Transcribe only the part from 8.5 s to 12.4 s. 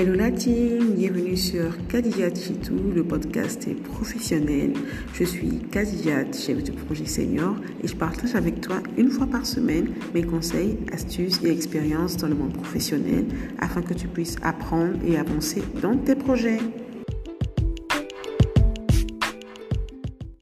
toi une fois par semaine mes conseils, astuces et expériences dans le